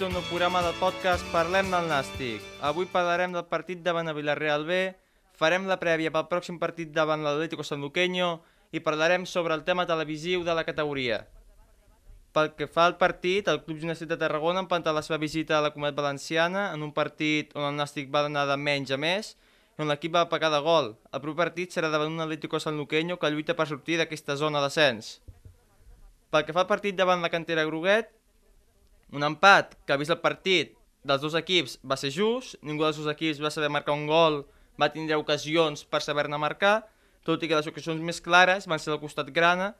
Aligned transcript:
A 0.00 0.06
un 0.06 0.14
nou 0.16 0.22
programa 0.30 0.62
del 0.64 0.78
podcast 0.80 1.26
Parlem 1.28 1.66
del 1.68 1.84
Nàstic. 1.90 2.40
Avui 2.64 2.86
parlarem 2.88 3.34
del 3.34 3.44
partit 3.50 3.82
davant 3.84 4.08
el 4.08 4.14
Villarreal 4.16 4.62
B, 4.64 4.76
farem 5.36 5.66
la 5.68 5.76
prèvia 5.76 6.08
pel 6.14 6.24
pròxim 6.30 6.56
partit 6.62 6.88
davant 6.94 7.20
l'Atlético 7.20 7.66
Sanluqueño 7.68 8.28
i 8.72 8.80
parlarem 8.80 9.26
sobre 9.28 9.52
el 9.52 9.60
tema 9.66 9.84
televisiu 9.84 10.40
de 10.46 10.54
la 10.56 10.64
categoria. 10.64 11.18
Pel 12.32 12.48
que 12.56 12.64
fa 12.64 12.86
al 12.88 12.96
partit, 12.96 13.50
el 13.52 13.60
Club 13.66 13.82
Gimnàstic 13.82 14.08
de 14.08 14.16
Tarragona 14.22 14.62
empantat 14.64 14.96
la 14.96 15.02
seva 15.04 15.18
visita 15.20 15.58
a 15.58 15.64
la 15.66 15.72
Comunitat 15.74 16.00
Valenciana 16.00 16.70
en 16.72 16.86
un 16.86 16.94
partit 16.96 17.52
on 17.52 17.66
el 17.68 17.76
Nàstic 17.76 18.08
va 18.08 18.22
anar 18.30 18.46
de 18.48 18.56
menys 18.56 18.94
a 18.96 18.96
més 18.96 19.34
i 19.34 19.84
on 19.84 19.92
l'equip 19.92 20.14
va 20.16 20.30
pagar 20.32 20.48
de 20.54 20.62
gol. 20.64 20.94
El 21.12 21.20
proper 21.20 21.42
partit 21.42 21.76
serà 21.76 21.92
davant 21.92 22.08
un 22.08 22.24
Atlético 22.24 22.56
Sanluqueño 22.56 23.18
que 23.20 23.28
lluita 23.28 23.52
per 23.52 23.68
sortir 23.68 24.00
d'aquesta 24.00 24.38
zona 24.40 24.64
d'ascens. 24.64 25.18
Pel 26.32 26.48
que 26.48 26.56
fa 26.56 26.64
al 26.64 26.72
partit 26.72 26.96
davant 26.96 27.20
la 27.20 27.28
cantera 27.28 27.68
Groguet, 27.68 28.14
un 29.12 29.26
empat 29.26 29.76
que 29.86 29.94
ha 29.94 29.98
vist 30.00 30.12
el 30.14 30.20
partit 30.22 30.76
dels 31.06 31.22
dos 31.22 31.34
equips 31.38 31.78
va 31.86 31.96
ser 31.98 32.12
just, 32.14 32.56
ningú 32.62 32.84
dels 32.84 32.98
dos 33.00 33.08
equips 33.10 33.40
va 33.42 33.52
saber 33.52 33.70
marcar 33.72 33.96
un 33.96 34.06
gol, 34.06 34.42
va 34.80 34.90
tindre 34.92 35.18
ocasions 35.20 35.84
per 35.84 36.02
saber-ne 36.04 36.38
marcar, 36.40 36.82
tot 37.24 37.42
i 37.42 37.48
que 37.48 37.56
les 37.56 37.68
ocasions 37.68 38.00
més 38.04 38.20
clares 38.24 38.68
van 38.70 38.80
ser 38.80 38.92
del 38.92 39.00
costat 39.02 39.30
grana 39.34 39.74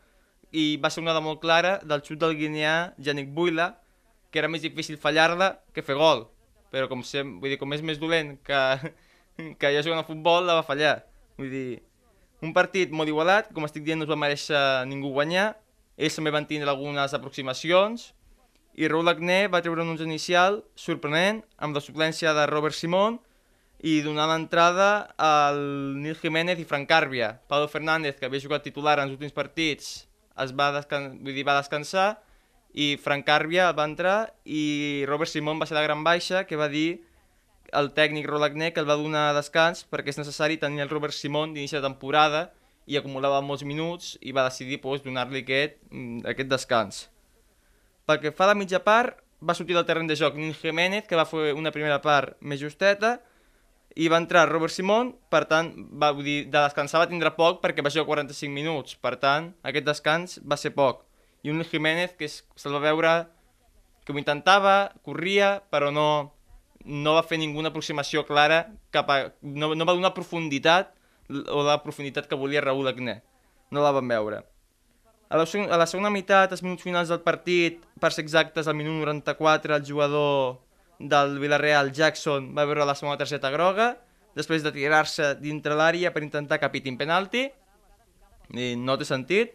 i 0.52 0.76
va 0.82 0.90
ser 0.90 1.02
una 1.04 1.14
de 1.16 1.22
molt 1.24 1.40
clara 1.40 1.78
del 1.84 2.02
xut 2.04 2.18
del 2.20 2.36
guineà 2.36 2.92
Yannick 2.98 3.30
Buila, 3.36 3.74
que 4.30 4.40
era 4.42 4.50
més 4.50 4.62
difícil 4.62 4.98
fallar-la 4.98 5.54
que 5.74 5.82
fer 5.82 5.96
gol. 5.98 6.26
Però 6.70 6.86
com, 6.90 7.02
sem 7.06 7.38
vull 7.42 7.50
dir, 7.50 7.58
com 7.58 7.72
és 7.74 7.82
més 7.82 7.98
dolent 7.98 8.36
que, 8.46 8.58
que 9.60 9.72
ja 9.74 9.82
jugant 9.82 10.02
a 10.02 10.06
futbol, 10.06 10.46
la 10.46 10.60
va 10.60 10.66
fallar. 10.66 11.00
Vull 11.38 11.50
dir, 11.50 11.80
un 12.44 12.54
partit 12.56 12.92
molt 12.94 13.10
igualat, 13.10 13.50
com 13.54 13.66
estic 13.66 13.84
dient, 13.86 14.00
no 14.00 14.06
es 14.06 14.12
va 14.12 14.18
mereixer 14.18 14.60
ningú 14.90 15.12
guanyar, 15.14 15.52
ells 16.00 16.16
també 16.16 16.32
van 16.34 16.46
tindre 16.48 16.70
algunes 16.72 17.14
aproximacions, 17.16 18.10
i 18.80 18.88
Raúl 18.88 19.10
Agné 19.12 19.44
va 19.52 19.60
treure 19.60 19.82
un 19.84 19.92
11 19.92 20.06
inicial 20.08 20.62
sorprenent 20.72 21.42
amb 21.60 21.76
la 21.76 21.82
suplència 21.84 22.32
de 22.32 22.46
Robert 22.48 22.72
Simón 22.72 23.18
i 23.84 23.98
donar 24.00 24.24
l'entrada 24.30 24.86
al 25.20 25.60
Nil 26.00 26.16
Jiménez 26.16 26.60
i 26.60 26.64
Frank 26.64 26.88
Carbia. 26.88 27.34
Pablo 27.48 27.68
Fernández, 27.68 28.16
que 28.16 28.24
havia 28.28 28.40
jugat 28.40 28.64
titular 28.64 28.96
en 28.96 29.04
els 29.08 29.18
últims 29.18 29.36
partits, 29.36 30.06
es 30.40 30.56
va, 30.56 30.70
descan 30.72 31.10
vull 31.20 31.36
dir, 31.36 31.44
va 31.44 31.58
descansar 31.58 32.08
i 32.72 32.94
Frank 33.04 33.28
Carbia 33.28 33.68
va 33.76 33.84
entrar 33.84 34.32
i 34.48 35.04
Robert 35.10 35.28
Simón 35.28 35.60
va 35.60 35.68
ser 35.68 35.76
la 35.76 35.84
gran 35.84 36.04
baixa 36.06 36.46
que 36.48 36.56
va 36.56 36.72
dir 36.72 37.02
el 37.76 37.92
tècnic 37.92 38.32
Raúl 38.32 38.48
Agné 38.48 38.72
que 38.72 38.80
el 38.80 38.88
va 38.88 38.96
donar 38.96 39.28
descans 39.36 39.84
perquè 39.92 40.14
és 40.14 40.24
necessari 40.24 40.56
tenir 40.56 40.86
el 40.86 40.92
Robert 40.92 41.12
Simón 41.12 41.52
d'inici 41.52 41.76
de 41.76 41.84
temporada 41.84 42.46
i 42.88 42.96
acumulava 42.96 43.44
molts 43.44 43.66
minuts 43.66 44.16
i 44.24 44.32
va 44.32 44.48
decidir 44.48 44.80
pues, 44.80 45.04
donar-li 45.04 45.44
aquest, 45.44 45.82
mm, 45.92 46.24
aquest 46.32 46.48
descans. 46.48 47.08
Pel 48.10 48.18
que 48.18 48.30
fa 48.34 48.48
a 48.48 48.50
la 48.50 48.58
mitja 48.58 48.80
part, 48.82 49.20
va 49.38 49.54
sortir 49.54 49.76
del 49.76 49.84
terreny 49.86 50.08
de 50.10 50.16
joc 50.18 50.34
Nin 50.34 50.50
Jiménez, 50.50 51.04
que 51.06 51.14
va 51.14 51.28
fer 51.30 51.52
una 51.54 51.70
primera 51.70 52.00
part 52.02 52.34
més 52.42 52.58
justeta, 52.58 53.20
i 53.94 54.08
va 54.10 54.18
entrar 54.18 54.48
Robert 54.50 54.74
Simón, 54.74 55.12
per 55.30 55.44
tant, 55.50 55.70
va, 55.94 56.08
vull 56.16 56.26
dir, 56.26 56.40
de 56.50 56.56
descansar 56.56 57.04
va 57.04 57.06
tindre 57.10 57.30
poc 57.38 57.60
perquè 57.62 57.84
va 57.86 57.92
jugar 57.94 58.08
45 58.08 58.50
minuts, 58.50 58.98
per 58.98 59.14
tant, 59.22 59.52
aquest 59.62 59.86
descans 59.86 60.36
va 60.42 60.58
ser 60.58 60.74
poc. 60.74 61.04
I 61.46 61.54
un 61.54 61.62
Jiménez 61.62 62.18
que 62.18 62.26
se'l 62.26 62.74
va 62.74 62.82
veure 62.88 63.14
que 64.02 64.10
ho 64.10 64.18
intentava, 64.18 64.90
corria, 65.06 65.60
però 65.70 65.94
no, 65.94 66.08
no 66.82 67.14
va 67.14 67.22
fer 67.22 67.38
ninguna 67.38 67.70
aproximació 67.70 68.26
clara, 68.26 68.64
cap 68.90 69.10
a, 69.14 69.22
no, 69.42 69.70
no 69.78 69.86
va 69.86 69.94
donar 69.94 70.16
profunditat 70.18 70.96
o 71.46 71.62
la 71.62 71.78
profunditat 71.84 72.26
que 72.26 72.38
volia 72.38 72.66
Raúl 72.66 72.90
Agné. 72.90 73.20
No 73.70 73.86
la 73.86 73.94
van 73.94 74.10
veure. 74.10 74.48
A 75.30 75.38
la, 75.38 75.46
a 75.46 75.76
la 75.78 75.86
segona 75.86 76.10
meitat, 76.10 76.50
els 76.50 76.62
minuts 76.66 76.82
finals 76.82 77.10
del 77.12 77.20
partit, 77.22 77.78
per 78.02 78.10
ser 78.10 78.24
exactes, 78.24 78.66
al 78.66 78.74
minut 78.74 78.96
94, 78.98 79.76
el 79.76 79.84
jugador 79.86 80.58
del 80.98 81.38
Villarreal, 81.38 81.92
Jackson, 81.94 82.50
va 82.56 82.66
veure 82.66 82.84
la 82.84 82.96
segona 82.98 83.18
targeta 83.20 83.52
groga, 83.54 83.92
després 84.34 84.64
de 84.66 84.72
tirar-se 84.74 85.36
dintre 85.38 85.78
l'àrea 85.78 86.10
per 86.10 86.24
intentar 86.26 86.58
que 86.58 86.70
pitin 86.74 86.98
penalti, 86.98 87.44
i 88.58 88.72
no 88.74 88.96
té 88.98 89.06
sentit, 89.06 89.54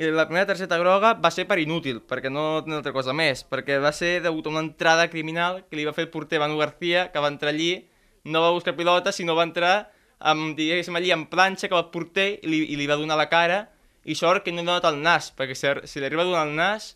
i 0.00 0.08
la 0.08 0.24
primera 0.24 0.48
targeta 0.48 0.78
groga 0.80 1.12
va 1.20 1.30
ser 1.30 1.44
per 1.44 1.58
inútil, 1.60 2.00
perquè 2.08 2.32
no 2.32 2.62
té 2.64 2.72
altra 2.72 2.94
cosa 2.96 3.12
més, 3.12 3.44
perquè 3.44 3.76
va 3.84 3.92
ser 3.92 4.22
degut 4.24 4.48
a 4.48 4.54
una 4.54 4.62
entrada 4.64 5.10
criminal 5.12 5.66
que 5.68 5.76
li 5.76 5.84
va 5.84 5.92
fer 5.92 6.06
el 6.06 6.12
porter 6.14 6.40
Manu 6.40 6.56
García, 6.56 7.10
que 7.12 7.20
va 7.20 7.28
entrar 7.28 7.52
allí, 7.52 7.84
no 8.24 8.40
va 8.40 8.54
buscar 8.56 8.72
pilota, 8.80 9.12
sinó 9.12 9.36
va 9.36 9.44
entrar 9.44 9.90
amb, 10.18 10.56
diguéssim, 10.56 10.96
allí 10.96 11.12
en 11.12 11.26
planxa 11.28 11.68
que 11.68 11.76
va 11.76 11.84
el 11.84 11.92
porter 11.92 12.38
i 12.40 12.48
li, 12.48 12.64
i 12.72 12.80
li 12.80 12.88
va 12.88 12.96
donar 12.96 13.20
la 13.20 13.28
cara, 13.28 13.66
i 14.04 14.16
sort 14.18 14.44
que 14.44 14.52
no 14.52 14.62
he 14.62 14.66
donat 14.66 14.86
el 14.88 14.98
nas, 15.02 15.30
perquè 15.36 15.54
si, 15.58 15.70
si 15.88 16.00
li 16.00 16.08
arriba 16.08 16.24
a 16.24 16.28
donar 16.28 16.46
el 16.48 16.54
nas, 16.58 16.92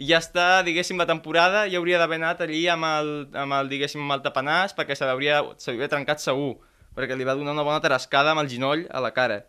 ja 0.00 0.18
està, 0.22 0.62
diguéssim, 0.64 0.98
la 1.00 1.08
temporada, 1.08 1.66
ja 1.68 1.80
hauria 1.80 2.00
d'haver 2.00 2.20
anat 2.20 2.40
allí 2.46 2.62
amb 2.72 2.88
el, 2.88 3.10
amb 3.36 3.56
el 3.58 3.68
diguéssim, 3.72 4.00
amb 4.04 4.16
el 4.16 4.24
tapanàs, 4.24 4.74
perquè 4.76 4.96
se 4.96 5.08
l'hauria 5.08 5.42
trencat 5.92 6.22
segur, 6.24 6.54
perquè 6.96 7.16
li 7.16 7.26
va 7.28 7.36
donar 7.36 7.52
una 7.52 7.66
bona 7.66 7.82
tarascada 7.84 8.32
amb 8.32 8.44
el 8.44 8.48
ginoll 8.48 8.86
a 8.88 9.02
la 9.04 9.12
cara. 9.16 9.42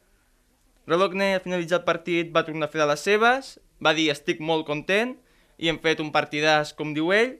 Rodokne, 0.89 1.35
al 1.37 1.43
finalitzar 1.45 1.79
el 1.79 1.87
partit, 1.87 2.33
va 2.35 2.43
tornar 2.43 2.67
a 2.67 2.73
fer 2.73 2.81
de 2.83 2.89
les 2.89 3.05
seves, 3.05 3.53
va 3.79 3.95
dir 3.95 4.09
estic 4.11 4.41
molt 4.43 4.67
content, 4.67 5.15
i 5.61 5.69
hem 5.69 5.79
fet 5.79 6.01
un 6.03 6.11
partidàs, 6.11 6.73
com 6.75 6.91
diu 6.97 7.13
ell, 7.15 7.37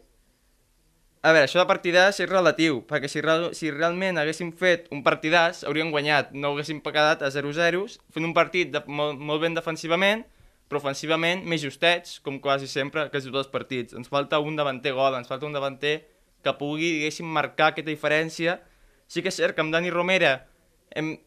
a 1.21 1.31
veure, 1.35 1.45
això 1.45 1.59
de 1.61 1.69
partidàs 1.69 2.17
és 2.23 2.29
relatiu, 2.29 2.79
perquè 2.89 3.09
si, 3.11 3.21
real, 3.21 3.51
si 3.53 3.69
realment 3.69 4.17
haguéssim 4.17 4.49
fet 4.57 4.87
un 4.95 5.03
partidàs, 5.05 5.61
hauríem 5.69 5.91
guanyat, 5.93 6.31
no 6.33 6.55
haguéssim 6.55 6.79
quedat 6.81 7.21
a 7.21 7.29
0-0, 7.29 7.83
fent 8.09 8.25
un 8.25 8.33
partit 8.33 8.71
de, 8.73 8.81
molt, 8.89 9.21
molt 9.21 9.43
ben 9.43 9.53
defensivament, 9.53 10.23
però 10.71 10.79
ofensivament 10.81 11.43
més 11.45 11.61
justets, 11.61 12.17
com 12.25 12.39
quasi 12.41 12.65
sempre 12.65 13.05
que 13.11 13.21
els 13.21 13.51
partits. 13.53 13.93
Ens 13.93 14.09
falta 14.09 14.39
un 14.39 14.55
davanter 14.55 14.95
gol, 14.97 15.13
ens 15.13 15.27
falta 15.27 15.45
un 15.45 15.53
davanter 15.53 16.07
que 16.41 16.53
pugui, 16.57 16.89
diguéssim, 16.95 17.27
marcar 17.27 17.69
aquesta 17.69 17.91
diferència. 17.91 18.57
Sí 19.05 19.21
que 19.21 19.29
és 19.29 19.37
cert 19.37 19.53
que 19.53 19.61
amb 19.61 19.73
Dani 19.75 19.91
Romera 19.91 20.47
hem, 20.95 21.17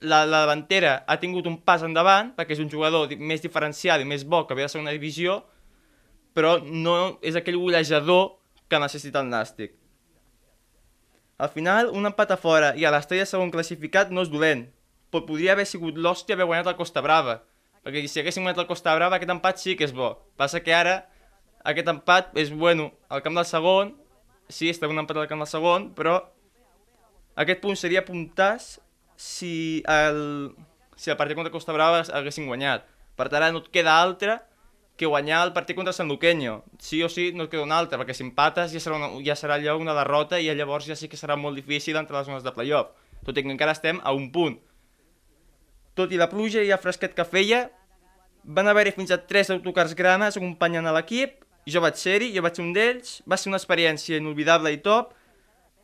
la, 0.00 0.24
la 0.24 0.44
davantera 0.46 1.02
ha 1.06 1.18
tingut 1.20 1.46
un 1.50 1.58
pas 1.66 1.82
endavant, 1.82 2.32
perquè 2.38 2.56
és 2.56 2.62
un 2.64 2.70
jugador 2.70 3.12
més 3.18 3.42
diferenciat 3.44 4.00
i 4.00 4.08
més 4.08 4.24
bo 4.24 4.46
que 4.46 4.56
ve 4.56 4.64
de 4.64 4.72
segona 4.72 4.94
divisió, 4.94 5.42
però 6.32 6.56
no 6.64 7.18
és 7.20 7.36
aquell 7.36 7.58
golejador 7.58 8.37
que 8.68 8.80
necessita 8.80 9.20
el 9.24 9.30
Nàstic. 9.32 9.74
Al 11.38 11.52
final, 11.54 11.92
un 11.94 12.08
empat 12.08 12.34
a 12.34 12.38
fora 12.40 12.72
i 12.74 12.84
a 12.84 12.90
l'Estrella 12.90 13.26
segon 13.28 13.52
classificat 13.54 14.10
no 14.10 14.24
és 14.26 14.30
dolent, 14.32 14.66
però 15.12 15.22
podria 15.26 15.54
haver 15.54 15.68
sigut 15.70 15.96
l'hòstia 15.96 16.34
haver 16.34 16.48
guanyat 16.50 16.72
el 16.72 16.76
Costa 16.80 17.02
Brava, 17.04 17.38
perquè 17.84 18.02
si 18.10 18.20
haguéssim 18.20 18.42
guanyat 18.42 18.64
el 18.64 18.68
Costa 18.70 18.94
Brava 18.98 19.16
aquest 19.16 19.32
empat 19.32 19.62
sí 19.62 19.76
que 19.78 19.86
és 19.86 19.94
bo. 19.94 20.16
Passa 20.36 20.60
que 20.64 20.74
ara 20.74 20.96
aquest 21.68 21.88
empat 21.94 22.34
és 22.38 22.50
bueno 22.50 22.90
al 23.08 23.22
camp 23.22 23.38
del 23.38 23.46
segon, 23.46 23.94
sí, 24.48 24.68
està 24.72 24.90
un 24.90 24.98
empat 24.98 25.22
al 25.22 25.30
camp 25.30 25.44
del 25.44 25.50
segon, 25.50 25.92
però 25.94 26.18
aquest 27.38 27.62
punt 27.62 27.78
seria 27.78 28.02
puntàs 28.02 28.76
si 29.18 29.84
el, 29.86 30.20
si 30.98 31.10
el 31.12 31.18
partit 31.18 31.38
contra 31.38 31.54
Costa 31.54 31.74
Brava 31.76 32.02
haguessin 32.02 32.50
guanyat. 32.50 32.86
Per 33.18 33.28
tant, 33.28 33.42
ara 33.42 33.54
no 33.54 33.62
et 33.62 33.70
queda 33.74 33.94
altre 33.98 34.40
que 34.98 35.06
guanyar 35.06 35.44
el 35.46 35.54
partit 35.54 35.78
contra 35.78 35.94
Sant 35.94 36.10
Luqueño. 36.10 36.64
Sí 36.82 37.00
o 37.06 37.08
sí 37.08 37.30
no 37.32 37.46
et 37.46 37.52
queda 37.52 37.62
un 37.62 37.72
altre, 37.72 37.96
perquè 38.00 38.16
si 38.18 38.24
empates 38.26 38.74
ja 38.74 38.82
serà, 38.82 38.98
una, 38.98 39.10
ja 39.24 39.36
serà 39.38 39.54
allò 39.54 39.76
una 39.78 39.94
derrota 39.94 40.40
i 40.42 40.50
llavors 40.50 40.88
ja 40.90 40.96
sí 40.98 41.06
que 41.08 41.16
serà 41.16 41.36
molt 41.38 41.54
difícil 41.56 41.96
entrar 41.96 42.18
a 42.18 42.20
les 42.24 42.30
zones 42.32 42.42
de 42.42 42.52
playoff, 42.52 42.90
tot 43.24 43.38
i 43.38 43.44
que 43.44 43.52
encara 43.54 43.76
estem 43.76 44.00
a 44.02 44.12
un 44.12 44.32
punt. 44.34 44.58
Tot 45.94 46.10
i 46.10 46.18
la 46.18 46.26
pluja 46.28 46.64
i 46.66 46.72
el 46.74 46.82
fresquet 46.82 47.14
que 47.14 47.24
feia, 47.24 47.68
van 48.42 48.66
haver-hi 48.66 48.92
fins 48.96 49.12
a 49.14 49.20
tres 49.22 49.52
autocars 49.54 49.94
granes 49.94 50.36
acompanyant 50.36 50.88
a 50.90 50.94
l'equip, 50.96 51.44
jo 51.68 51.82
vaig 51.84 51.98
ser-hi, 52.00 52.32
jo 52.34 52.42
vaig 52.42 52.56
ser 52.56 52.64
un 52.64 52.72
d'ells, 52.74 53.18
va 53.28 53.38
ser 53.38 53.50
una 53.52 53.60
experiència 53.60 54.18
inolvidable 54.18 54.72
i 54.72 54.80
top, 54.82 55.12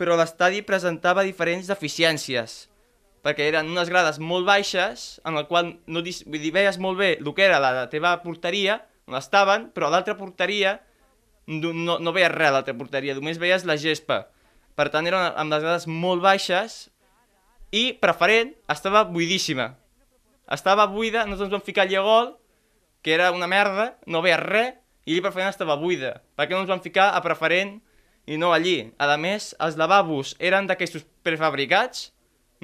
però 0.01 0.17
l'estadi 0.19 0.65
presentava 0.67 1.23
diferents 1.23 1.69
deficiències, 1.71 2.57
perquè 3.23 3.47
eren 3.51 3.71
unes 3.71 3.93
grades 3.93 4.19
molt 4.19 4.49
baixes, 4.49 5.21
en 5.23 5.39
el 5.39 5.47
qual 5.47 5.77
no 5.87 6.03
vull 6.03 6.43
dir, 6.43 6.53
veies 6.57 6.81
molt 6.83 6.99
bé 6.99 7.13
el 7.21 7.31
que 7.31 7.47
era 7.47 7.63
la 7.63 7.87
teva 7.93 8.17
porteria, 8.25 8.81
on 9.09 9.19
estaven, 9.19 9.69
però 9.75 9.89
a 9.89 9.95
l'altra 9.95 10.17
porteria 10.19 10.79
no, 11.47 11.99
no 12.01 12.13
veies 12.17 12.33
res 12.33 12.49
a 12.49 12.57
l'altra 12.57 12.77
porteria, 12.77 13.17
només 13.17 13.41
veies 13.41 13.67
la 13.69 13.77
gespa. 13.81 14.25
Per 14.75 14.89
tant, 14.91 15.07
eren 15.07 15.35
amb 15.37 15.53
les 15.53 15.63
grades 15.63 15.87
molt 15.87 16.23
baixes 16.25 16.89
i 17.75 17.93
preferent 18.01 18.55
estava 18.71 19.05
buidíssima. 19.07 19.75
Estava 20.53 20.87
buida, 20.91 21.25
no 21.27 21.37
ens 21.37 21.53
vam 21.53 21.65
ficar 21.65 21.87
allà 21.87 22.03
gol, 22.05 22.33
que 23.05 23.15
era 23.15 23.31
una 23.33 23.49
merda, 23.51 23.95
no 24.07 24.23
veies 24.25 24.41
res, 24.41 24.75
i 25.05 25.15
allà 25.15 25.27
preferent 25.29 25.53
estava 25.53 25.77
buida. 25.77 26.17
Per 26.37 26.49
què 26.49 26.57
no 26.57 26.63
ens 26.65 26.71
vam 26.73 26.83
ficar 26.85 27.11
a 27.13 27.21
preferent 27.25 27.77
i 28.27 28.39
no 28.41 28.55
allí. 28.57 28.79
A 28.97 29.17
més, 29.21 29.53
els 29.61 29.77
lavabos 29.77 30.35
eren 30.41 30.69
d'aquestos 30.69 31.05
prefabricats, 31.27 32.11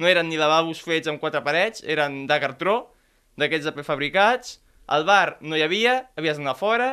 no 0.01 0.09
eren 0.09 0.29
ni 0.29 0.39
lavabos 0.39 0.81
fets 0.81 1.09
amb 1.11 1.21
quatre 1.21 1.43
parets, 1.45 1.83
eren 1.85 2.25
de 2.27 2.39
cartró, 2.41 2.75
d'aquests 3.37 3.67
de 3.69 3.75
prefabricats. 3.75 4.57
Al 4.91 5.05
bar 5.07 5.37
no 5.39 5.55
hi 5.55 5.63
havia, 5.63 5.95
havies 6.19 6.39
d'anar 6.39 6.57
fora. 6.59 6.89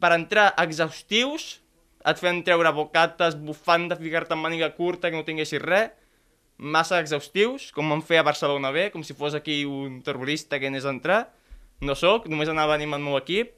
Per 0.00 0.10
entrar 0.12 0.50
exhaustius, 0.60 1.60
et 2.04 2.20
feien 2.20 2.42
treure 2.44 2.72
bocates, 2.76 3.36
bufandes, 3.40 4.00
ficar-te 4.00 4.36
en 4.36 4.42
màniga 4.42 4.70
curta, 4.76 5.08
que 5.08 5.16
no 5.16 5.24
tinguessis 5.24 5.62
res. 5.64 5.92
Massa 6.60 6.98
exhaustius, 7.00 7.70
com 7.72 7.88
vam 7.88 8.02
fer 8.04 8.18
a 8.20 8.24
Barcelona 8.26 8.68
B, 8.72 8.90
com 8.92 9.04
si 9.04 9.16
fos 9.16 9.32
aquí 9.36 9.62
un 9.64 10.02
terrorista 10.04 10.60
que 10.60 10.68
anés 10.68 10.84
a 10.84 10.92
entrar. 10.92 11.20
No 11.80 11.96
sóc, 11.96 12.28
només 12.28 12.52
anava 12.52 12.74
a 12.74 12.76
animar 12.76 12.98
el 13.00 13.06
meu 13.06 13.16
equip. 13.16 13.54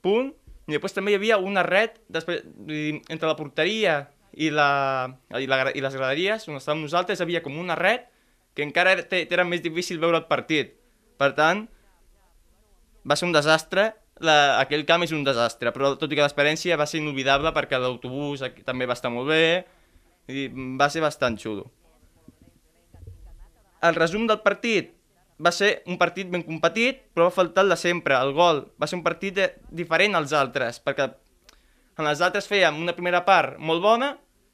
Punt. 0.00 0.32
I 0.64 0.78
després 0.78 0.96
també 0.96 1.12
hi 1.12 1.18
havia 1.18 1.36
una 1.42 1.64
red 1.66 1.98
després, 2.12 2.40
entre 3.12 3.28
la 3.28 3.36
porteria 3.36 3.98
i, 4.32 4.48
la, 4.48 5.10
i, 5.36 5.44
la, 5.50 5.58
i 5.74 5.82
les 5.82 5.96
graderies 5.98 6.46
on 6.48 6.56
estàvem 6.56 6.84
nosaltres 6.86 7.20
havia 7.20 7.42
com 7.44 7.58
una 7.58 7.74
red 7.76 8.06
que 8.56 8.64
encara 8.64 8.94
era, 8.94 9.04
era 9.20 9.44
més 9.44 9.60
difícil 9.64 10.00
veure 10.00 10.22
el 10.22 10.28
partit. 10.30 10.72
Per 11.20 11.32
tant, 11.36 11.66
va 13.08 13.16
ser 13.18 13.26
un 13.28 13.34
desastre, 13.34 13.90
la, 14.22 14.60
aquell 14.60 14.84
camp 14.86 15.04
és 15.06 15.12
un 15.14 15.24
desastre, 15.26 15.72
però 15.74 15.94
tot 15.98 16.10
i 16.10 16.16
que 16.18 16.24
l'experiència 16.24 16.78
va 16.78 16.86
ser 16.86 17.00
inolvidable 17.02 17.52
perquè 17.56 17.80
l'autobús 17.80 18.44
també 18.66 18.86
va 18.86 18.96
estar 18.98 19.10
molt 19.10 19.30
bé 19.32 19.44
i 20.30 20.48
va 20.78 20.88
ser 20.92 21.02
bastant 21.02 21.38
xulo. 21.40 21.66
El 23.82 23.96
resum 23.98 24.28
del 24.30 24.42
partit 24.44 24.92
va 25.42 25.50
ser 25.50 25.82
un 25.90 25.98
partit 25.98 26.28
ben 26.30 26.44
competit, 26.46 27.00
però 27.14 27.26
va 27.26 27.34
faltar 27.34 27.64
el 27.64 27.72
de 27.72 27.78
sempre, 27.80 28.14
el 28.14 28.30
gol. 28.36 28.62
Va 28.78 28.86
ser 28.86 29.00
un 29.00 29.02
partit 29.02 29.34
de, 29.34 29.48
diferent 29.74 30.14
als 30.14 30.34
altres, 30.38 30.78
perquè 30.84 31.08
en 31.98 32.06
els 32.06 32.22
altres 32.22 32.46
fèiem 32.48 32.78
una 32.78 32.94
primera 32.94 33.24
part 33.26 33.58
molt 33.58 33.82
bona 33.82 34.12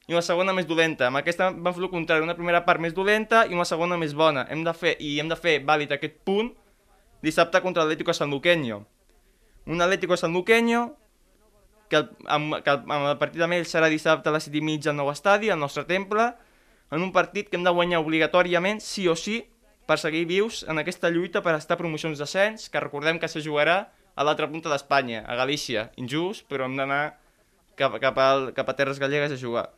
i 0.09 0.17
una 0.17 0.25
segona 0.25 0.55
més 0.57 0.67
dolenta. 0.67 1.11
Amb 1.11 1.21
aquesta 1.21 1.51
vam 1.53 1.75
fer 1.75 1.85
el 1.85 1.93
contrari, 1.93 2.25
una 2.25 2.39
primera 2.39 2.63
part 2.65 2.81
més 2.81 2.97
dolenta 2.97 3.45
i 3.45 3.53
una 3.59 3.69
segona 3.69 4.01
més 4.01 4.17
bona. 4.17 4.47
Hem 4.49 4.65
de 4.65 4.73
fer, 4.73 4.97
I 4.99 5.19
hem 5.21 5.29
de 5.29 5.37
fer 5.37 5.59
vàlid 5.69 5.93
aquest 5.93 6.23
punt 6.25 6.55
dissabte 7.23 7.61
contra 7.61 7.83
l'Atlético 7.85 8.15
Sanluqueño. 8.15 8.85
Un 9.67 9.83
Atlético 9.83 10.17
Sanluqueño 10.17 10.97
que, 11.89 12.05
amb, 12.27 12.59
que 12.65 12.75
amb 12.77 13.09
el 13.11 13.19
partit 13.21 13.43
amb 13.43 13.57
ell 13.57 13.67
serà 13.69 13.89
dissabte 13.93 14.31
a 14.31 14.35
les 14.37 14.49
7 14.49 14.61
i 14.61 14.65
mitja 14.65 14.93
al 14.93 14.99
nou 15.01 15.11
estadi, 15.13 15.51
al 15.51 15.61
nostre 15.61 15.85
temple, 15.89 16.31
en 16.91 17.05
un 17.05 17.13
partit 17.13 17.49
que 17.49 17.59
hem 17.59 17.65
de 17.65 17.73
guanyar 17.75 18.01
obligatòriament, 18.05 18.81
sí 18.85 19.09
o 19.09 19.17
sí, 19.17 19.43
per 19.89 19.99
seguir 20.01 20.27
vius 20.29 20.65
en 20.69 20.81
aquesta 20.81 21.09
lluita 21.09 21.41
per 21.45 21.55
estar 21.57 21.77
a 21.77 21.81
promocions 21.81 22.21
d'ascens, 22.21 22.69
que 22.69 22.81
recordem 22.81 23.19
que 23.21 23.29
se 23.29 23.41
jugarà 23.45 23.79
a 24.15 24.25
l'altra 24.25 24.49
punta 24.51 24.69
d'Espanya, 24.69 25.23
a 25.25 25.37
Galícia. 25.39 25.89
Injust, 25.97 26.45
però 26.51 26.67
hem 26.67 26.77
d'anar 26.77 27.19
cap, 27.79 27.97
cap, 28.03 28.19
al, 28.21 28.51
cap 28.57 28.69
a 28.69 28.77
terres 28.77 29.01
gallegues 29.01 29.33
a 29.33 29.41
jugar. 29.41 29.69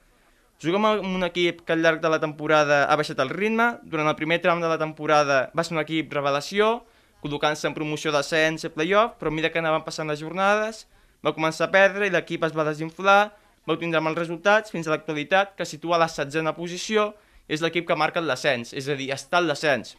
Juguem 0.61 0.87
amb 0.89 1.07
un 1.09 1.25
equip 1.25 1.63
que 1.65 1.73
al 1.73 1.85
llarg 1.85 2.03
de 2.03 2.11
la 2.13 2.19
temporada 2.21 2.83
ha 2.91 2.97
baixat 2.99 3.21
el 3.23 3.31
ritme. 3.33 3.79
Durant 3.85 4.11
el 4.11 4.17
primer 4.19 4.41
tram 4.45 4.61
de 4.61 4.69
la 4.69 4.81
temporada 4.81 5.47
va 5.57 5.65
ser 5.65 5.77
un 5.77 5.83
equip 5.85 6.13
revelació, 6.13 6.83
col·locant-se 7.21 7.69
en 7.69 7.77
promoció 7.77 8.13
d'ascens 8.15 8.65
i 8.65 8.71
playoff, 8.73 9.19
però 9.21 9.31
a 9.31 9.35
mesura 9.35 9.53
que 9.53 9.61
anaven 9.61 9.85
passant 9.85 10.09
les 10.09 10.21
jornades 10.21 10.87
va 11.25 11.35
començar 11.37 11.69
a 11.69 11.73
perdre 11.73 12.09
i 12.09 12.13
l'equip 12.13 12.45
es 12.47 12.55
va 12.57 12.65
desinflar, 12.65 13.33
va 13.69 13.77
obtindre 13.77 14.01
mals 14.01 14.19
resultats 14.19 14.73
fins 14.73 14.89
a 14.89 14.95
l'actualitat, 14.95 15.53
que 15.57 15.69
situa 15.69 16.01
la 16.01 16.09
setzena 16.09 16.55
posició, 16.57 17.11
és 17.51 17.61
l'equip 17.61 17.87
que 17.89 17.99
marca 17.99 18.23
l'ascens, 18.25 18.73
és 18.73 18.89
a 18.89 18.97
dir, 18.97 19.11
està 19.13 19.41
al 19.41 19.51
descens. 19.51 19.97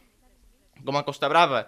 Com 0.82 0.96
a 0.98 1.04
Costa 1.06 1.28
Brava. 1.30 1.66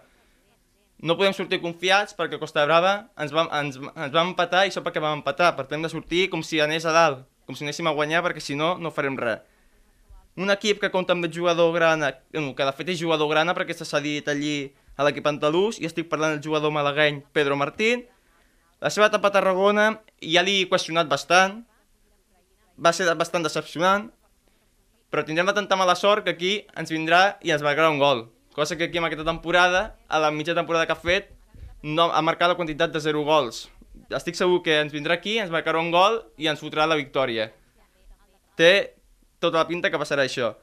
No 1.05 1.17
podem 1.19 1.35
sortir 1.37 1.61
confiats 1.61 2.17
perquè 2.17 2.39
Costa 2.41 2.65
Brava 2.65 2.95
ens 3.21 3.35
va, 3.35 3.45
ens, 3.61 3.77
ens 3.79 4.15
va 4.15 4.23
empatar 4.25 4.65
i 4.65 4.73
això 4.73 4.83
perquè 4.83 5.03
vam 5.03 5.19
empatar, 5.19 5.53
per 5.59 5.67
tant 5.71 5.83
de 5.85 5.91
sortir 5.93 6.29
com 6.33 6.43
si 6.43 6.63
anés 6.65 6.87
a 6.89 6.95
dalt, 6.95 7.27
com 7.47 7.59
si 7.59 7.67
anéssim 7.67 7.91
a 7.91 7.93
guanyar 7.95 8.23
perquè 8.25 8.41
si 8.41 8.57
no, 8.59 8.75
no 8.81 8.95
farem 8.95 9.19
res. 9.21 9.43
Un 10.41 10.51
equip 10.51 10.81
que 10.83 10.91
compta 10.91 11.15
amb 11.15 11.29
jugador 11.31 11.71
grana, 11.77 12.11
que 12.33 12.65
de 12.67 12.73
fet 12.75 12.89
és 12.91 12.99
jugador 12.99 13.29
grana 13.31 13.55
perquè 13.55 13.77
s'ha 13.77 13.87
cedit 13.87 14.31
allí 14.33 14.73
a 14.97 15.07
l'equip 15.07 15.27
andalús, 15.27 15.81
i 15.81 15.89
estic 15.89 16.09
parlant 16.11 16.37
del 16.37 16.45
jugador 16.45 16.73
malagueny 16.75 17.23
Pedro 17.33 17.57
Martín. 17.57 18.05
La 18.81 18.91
seva 18.91 19.09
etapa 19.11 19.31
a 19.31 19.37
Tarragona 19.37 19.89
ja 20.21 20.45
l'he 20.45 20.69
qüestionat 20.71 21.11
bastant, 21.11 21.63
va 22.79 22.93
ser 22.93 23.07
bastant 23.15 23.47
decepcionant, 23.47 24.11
però 25.11 25.23
tindrem 25.23 25.53
tanta 25.55 25.79
mala 25.79 25.95
sort 25.95 26.25
que 26.25 26.35
aquí 26.35 26.55
ens 26.77 26.91
vindrà 26.91 27.39
i 27.43 27.55
ens 27.55 27.63
marcarà 27.63 27.91
un 27.91 28.03
gol. 28.03 28.27
Cosa 28.55 28.77
que 28.77 28.87
aquí 28.87 28.99
en 28.99 29.07
aquesta 29.07 29.27
temporada, 29.27 29.97
a 30.09 30.19
la 30.19 30.31
mitja 30.31 30.55
temporada 30.55 30.87
que 30.87 30.95
ha 30.95 31.01
fet, 31.01 31.31
no 31.83 32.11
ha 32.11 32.23
marcat 32.23 32.51
la 32.51 32.59
quantitat 32.59 32.93
de 32.95 33.01
0 33.03 33.23
gols 33.27 33.69
estic 34.11 34.37
segur 34.37 34.63
que 34.65 34.81
ens 34.83 34.93
vindrà 34.93 35.17
aquí, 35.19 35.39
ens 35.39 35.53
marcarà 35.53 35.81
un 35.81 35.91
gol 35.95 36.21
i 36.37 36.49
ens 36.51 36.61
fotrà 36.63 36.87
la 36.87 36.99
victòria. 36.99 37.51
Té 38.59 38.95
tota 39.41 39.61
la 39.61 39.69
pinta 39.69 39.91
que 39.91 40.01
passarà 40.01 40.27
això. 40.27 40.55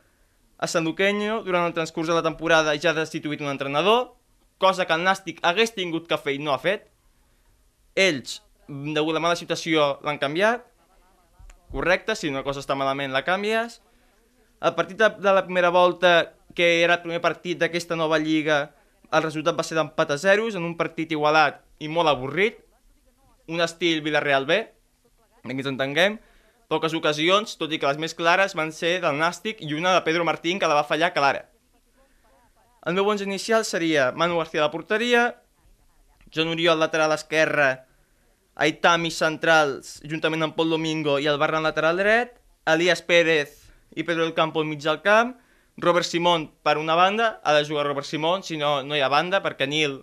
A 0.61 0.67
Sanduqueño, 0.67 1.41
durant 1.43 1.65
el 1.65 1.73
transcurs 1.73 2.07
de 2.07 2.17
la 2.17 2.23
temporada, 2.25 2.75
ja 2.77 2.91
ha 2.91 2.97
destituït 2.97 3.41
un 3.41 3.49
entrenador, 3.49 4.13
cosa 4.61 4.85
que 4.85 4.93
el 4.93 5.05
Nàstic 5.05 5.41
hagués 5.41 5.73
tingut 5.73 6.07
que 6.07 6.19
fer 6.21 6.37
i 6.37 6.43
no 6.43 6.53
ha 6.53 6.61
fet. 6.61 6.85
Ells, 7.97 8.39
degut 8.67 9.15
a 9.15 9.17
la 9.17 9.23
mala 9.25 9.39
situació, 9.39 9.95
l'han 10.05 10.21
canviat. 10.21 10.67
Correcte, 11.73 12.15
si 12.15 12.29
una 12.29 12.45
cosa 12.45 12.61
està 12.63 12.77
malament 12.77 13.11
la 13.15 13.25
canvies. 13.27 13.79
El 14.61 14.75
partit 14.77 15.01
de 15.01 15.33
la 15.33 15.43
primera 15.47 15.71
volta, 15.73 16.35
que 16.55 16.83
era 16.83 16.99
el 16.99 17.05
primer 17.05 17.21
partit 17.23 17.59
d'aquesta 17.59 17.97
nova 17.97 18.19
lliga, 18.21 18.69
el 19.11 19.23
resultat 19.23 19.57
va 19.57 19.65
ser 19.67 19.75
d'empat 19.79 20.13
a 20.13 20.17
zeros, 20.21 20.55
en 20.55 20.63
un 20.67 20.77
partit 20.79 21.11
igualat 21.11 21.59
i 21.83 21.89
molt 21.91 22.11
avorrit, 22.11 22.59
un 23.51 23.63
estil 23.63 24.03
Villarreal 24.05 24.45
B, 24.47 24.61
que 25.43 25.55
ens 25.55 25.67
entenguem, 25.67 26.19
poques 26.71 26.93
ocasions, 26.95 27.57
tot 27.59 27.73
i 27.73 27.79
que 27.81 27.89
les 27.89 27.99
més 27.99 28.15
clares 28.15 28.55
van 28.55 28.71
ser 28.71 28.99
del 29.03 29.17
Nàstic 29.19 29.59
i 29.65 29.73
una 29.75 29.97
de 29.97 30.03
Pedro 30.05 30.23
Martín 30.27 30.59
que 30.59 30.69
la 30.69 30.77
va 30.77 30.87
fallar 30.87 31.11
clara. 31.17 31.50
El 32.81 32.95
meu 32.97 33.05
11 33.05 33.27
inicial 33.27 33.65
seria 33.65 34.11
Manu 34.11 34.39
García 34.39 34.61
de 34.61 34.65
la 34.65 34.73
porteria, 34.73 35.23
Joan 36.33 36.49
Oriol 36.49 36.79
lateral 36.79 37.11
esquerra, 37.13 37.85
Aitami 38.55 39.11
centrals 39.13 39.99
juntament 40.01 40.41
amb 40.41 40.55
Pol 40.57 40.71
Domingo 40.73 41.19
i 41.21 41.27
el 41.29 41.37
Barran 41.37 41.61
lateral 41.61 42.01
dret, 42.01 42.39
Elias 42.65 43.03
Pérez 43.05 43.53
i 43.93 44.01
Pedro 44.01 44.25
del 44.25 44.33
Campo 44.33 44.61
al 44.61 44.65
mig 44.65 44.81
del 44.81 45.01
camp, 45.05 45.35
Robert 45.77 46.09
Simón 46.09 46.49
per 46.65 46.79
una 46.81 46.95
banda, 46.97 47.39
ha 47.43 47.53
de 47.53 47.67
jugar 47.67 47.85
Robert 47.85 48.07
Simón, 48.09 48.41
si 48.43 48.57
no, 48.57 48.81
no 48.83 48.97
hi 48.97 49.01
ha 49.01 49.09
banda, 49.13 49.43
perquè 49.45 49.67
Nil 49.69 50.01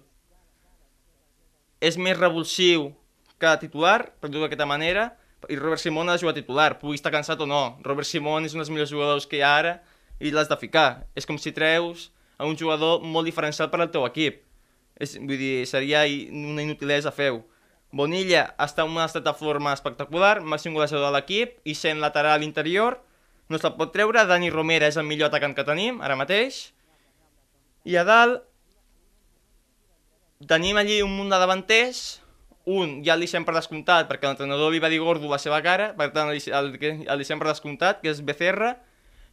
és 1.80 1.98
més 1.98 2.18
revulsiu 2.18 2.92
que 3.38 3.56
titular, 3.58 4.12
per 4.18 4.30
dir-ho 4.30 4.44
d'aquesta 4.46 4.66
manera, 4.66 5.12
i 5.50 5.58
Robert 5.58 5.82
Simon 5.82 6.08
ha 6.08 6.14
de 6.14 6.22
jugar 6.22 6.34
titular, 6.34 6.78
pugui 6.78 6.98
estar 6.98 7.12
cansat 7.14 7.42
o 7.42 7.46
no. 7.46 7.78
Robert 7.86 8.06
Simon 8.06 8.46
és 8.46 8.54
un 8.54 8.62
dels 8.62 8.70
millors 8.70 8.90
jugadors 8.90 9.26
que 9.26 9.38
hi 9.38 9.44
ha 9.46 9.52
ara 9.60 9.74
i 10.18 10.32
l'has 10.34 10.50
de 10.50 10.58
ficar. 10.58 11.06
És 11.14 11.26
com 11.26 11.38
si 11.38 11.54
treus 11.54 12.08
a 12.38 12.46
un 12.46 12.56
jugador 12.56 13.02
molt 13.02 13.26
diferencial 13.26 13.68
per 13.70 13.82
al 13.82 13.90
teu 13.92 14.06
equip. 14.06 14.40
És, 14.98 15.16
vull 15.18 15.38
dir, 15.38 15.66
seria 15.66 16.04
una 16.06 16.64
inutilesa 16.64 17.12
fer-ho. 17.14 17.42
Bonilla 17.90 18.48
està 18.60 18.84
en 18.84 18.92
un 18.92 19.02
estat 19.02 19.24
de 19.24 19.32
forma 19.36 19.72
espectacular, 19.72 20.38
màxim 20.44 20.74
golejador 20.76 21.08
de 21.08 21.12
l'equip, 21.16 21.56
i 21.64 21.74
sent 21.74 22.02
lateral 22.02 22.44
interior, 22.44 22.98
no 23.48 23.56
se'l 23.56 23.76
pot 23.78 23.94
treure, 23.94 24.26
Dani 24.28 24.50
Romera 24.52 24.90
és 24.90 24.98
el 25.00 25.06
millor 25.08 25.30
atacant 25.30 25.54
que 25.56 25.64
tenim, 25.64 26.02
ara 26.04 26.18
mateix, 26.20 26.68
i 27.88 27.96
a 27.96 28.04
dalt 28.04 28.44
tenim 30.46 30.76
allí 30.76 31.00
un 31.02 31.14
munt 31.16 31.32
de 31.32 31.38
davanters, 31.40 32.20
un 32.68 32.98
ja 33.06 33.14
el 33.16 33.24
deixem 33.24 33.46
per 33.48 33.54
descomptat 33.56 34.10
perquè 34.10 34.28
l'entrenador 34.28 34.70
li 34.70 34.82
va 34.82 34.90
dir 34.92 35.00
gordo 35.00 35.30
la 35.30 35.40
seva 35.40 35.62
cara, 35.64 35.94
per 35.96 36.10
tant 36.12 36.28
el, 36.28 36.36
el, 36.36 36.68
el 37.08 37.24
deixem 37.24 37.40
per 37.40 37.48
descomptat, 37.48 38.02
que 38.02 38.12
és 38.12 38.20
Becerra, 38.20 38.74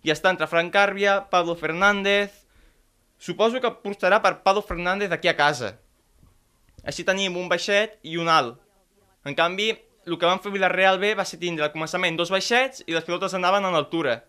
i 0.08 0.14
està 0.14 0.32
entre 0.32 0.48
Frank 0.48 0.74
Càrbia, 0.74 1.20
Pablo 1.30 1.60
Fernández... 1.60 2.45
Suposo 3.18 3.62
que 3.62 3.72
portarà 3.84 4.20
per 4.22 4.42
Pablo 4.44 4.62
Fernández 4.62 5.12
aquí 5.12 5.30
a 5.32 5.38
casa. 5.38 5.76
Així 6.86 7.06
tenim 7.08 7.38
un 7.40 7.50
baixet 7.50 7.98
i 8.04 8.20
un 8.22 8.30
alt. 8.30 8.60
En 9.26 9.34
canvi, 9.38 9.72
el 10.06 10.20
que 10.22 10.30
van 10.30 10.42
fer 10.44 10.52
Villarreal 10.54 11.00
B 11.02 11.16
va 11.18 11.26
ser 11.26 11.40
tindre 11.42 11.66
al 11.66 11.74
començament 11.74 12.18
dos 12.18 12.30
baixets 12.30 12.84
i 12.86 12.94
les 12.94 13.06
pilotes 13.08 13.34
anaven 13.34 13.66
en 13.66 13.78
altura. 13.78 14.20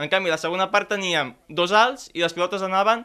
En 0.00 0.08
canvi, 0.12 0.32
la 0.32 0.40
segona 0.40 0.70
part 0.72 0.88
teníem 0.92 1.34
dos 1.48 1.72
alts 1.76 2.08
i 2.14 2.24
les 2.24 2.32
pilotes 2.36 2.64
anaven, 2.64 3.04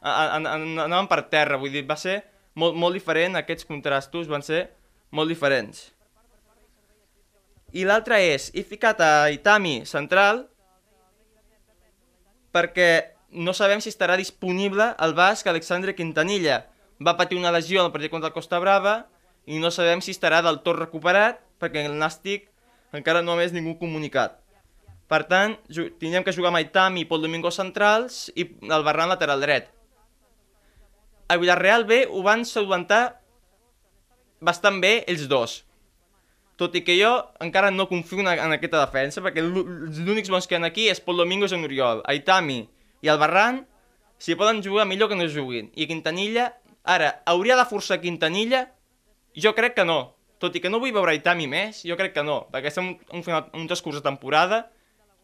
anaven 0.00 1.08
per 1.10 1.22
terra. 1.32 1.60
Vull 1.60 1.72
dir, 1.76 1.84
va 1.88 1.96
ser 2.00 2.22
molt, 2.54 2.76
molt 2.76 2.96
diferent, 2.96 3.36
aquests 3.36 3.68
contrastos 3.68 4.28
van 4.28 4.44
ser 4.44 4.68
molt 5.12 5.28
diferents. 5.32 5.90
I 7.76 7.84
l'altre 7.86 8.18
és, 8.24 8.48
he 8.56 8.64
ficat 8.66 9.00
a 9.04 9.30
Itami 9.30 9.84
central 9.86 10.46
perquè 12.50 13.19
no 13.32 13.54
sabem 13.54 13.80
si 13.80 13.90
estarà 13.92 14.16
disponible 14.18 14.90
el 14.98 15.14
basc 15.14 15.46
Alexandre 15.46 15.94
Quintanilla. 15.94 16.66
Va 17.00 17.16
patir 17.16 17.38
una 17.38 17.52
lesió 17.54 17.84
al 17.84 17.92
partit 17.92 18.10
contra 18.10 18.28
el 18.28 18.34
Costa 18.34 18.58
Brava 18.58 19.06
i 19.46 19.58
no 19.58 19.70
sabem 19.70 20.02
si 20.04 20.12
estarà 20.12 20.42
del 20.44 20.60
tot 20.66 20.76
recuperat 20.78 21.40
perquè 21.60 21.84
el 21.86 21.96
Nàstic 21.98 22.48
encara 22.96 23.22
no 23.22 23.32
ha 23.32 23.40
més 23.40 23.54
ningú 23.54 23.76
comunicat. 23.78 24.36
Per 25.10 25.24
tant, 25.26 25.56
tindrem 25.98 26.22
que 26.26 26.34
jugar 26.34 26.52
amb 26.52 26.60
Itami 26.62 27.02
i 27.02 27.08
Pol 27.08 27.22
Domingo 27.22 27.50
centrals 27.50 28.28
i 28.38 28.46
el 28.46 28.84
Barran 28.86 29.10
lateral 29.10 29.42
dret. 29.42 29.70
El 31.30 31.40
Villarreal 31.42 31.86
B 31.86 32.04
ho 32.10 32.22
van 32.26 32.44
solventar 32.46 33.20
bastant 34.40 34.80
bé 34.82 35.04
ells 35.06 35.26
dos. 35.30 35.64
tot 36.60 36.74
i 36.76 36.82
que 36.84 36.92
jo 36.92 37.08
encara 37.40 37.70
no 37.70 37.86
confio 37.88 38.20
en, 38.20 38.26
en 38.28 38.52
aquesta 38.52 38.82
defensa, 38.82 39.22
perquè 39.24 39.40
els 39.40 40.00
únics 40.04 40.28
bons 40.28 40.44
que 40.46 40.58
hi 40.58 40.60
ha 40.60 40.66
aquí 40.68 40.90
és 40.92 41.00
Pol 41.00 41.16
Domingos 41.16 41.54
i 41.56 41.56
Oriol, 41.56 42.02
Aitami 42.04 42.68
i 43.00 43.08
el 43.08 43.18
Barran, 43.20 43.64
si 44.20 44.36
poden 44.36 44.62
jugar 44.62 44.86
millor 44.86 45.08
que 45.08 45.16
no 45.16 45.28
juguin. 45.28 45.70
I 45.74 45.86
Quintanilla, 45.88 46.54
ara, 46.84 47.22
hauria 47.26 47.56
de 47.56 47.64
forçar 47.68 48.00
Quintanilla? 48.00 48.68
Jo 49.36 49.54
crec 49.56 49.74
que 49.78 49.86
no. 49.88 50.16
Tot 50.40 50.56
i 50.56 50.60
que 50.60 50.70
no 50.72 50.80
vull 50.80 50.92
veure 50.92 51.12
Aitami 51.12 51.46
més, 51.48 51.82
jo 51.84 51.96
crec 52.00 52.14
que 52.16 52.24
no, 52.24 52.46
perquè 52.52 52.70
estem 52.70 52.94
un, 52.96 53.22
final, 53.24 53.50
un 53.56 53.66
transcurs 53.68 54.00
de 54.00 54.04
temporada 54.04 54.70